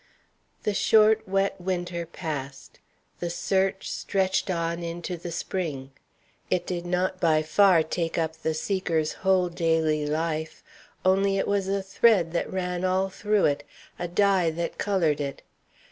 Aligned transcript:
The 0.63 0.73
short, 0.73 1.27
wet 1.27 1.61
winter 1.61 2.07
passed. 2.07 2.79
The 3.19 3.29
search 3.29 3.87
stretched 3.91 4.49
on 4.49 4.81
into 4.81 5.15
the 5.15 5.31
spring. 5.31 5.91
It 6.49 6.65
did 6.65 6.87
not, 6.87 7.19
by 7.19 7.43
far, 7.43 7.83
take 7.83 8.17
up 8.17 8.37
the 8.37 8.55
seeker's 8.55 9.13
whole 9.21 9.47
daily 9.47 10.07
life. 10.07 10.63
Only 11.05 11.37
it 11.37 11.47
was 11.47 11.67
a 11.67 11.83
thread 11.83 12.31
that 12.33 12.51
ran 12.51 12.83
all 12.83 13.09
through 13.11 13.45
it, 13.45 13.63
a 13.99 14.07
dye 14.07 14.49
that 14.49 14.79
colored 14.79 15.21
it. 15.21 15.43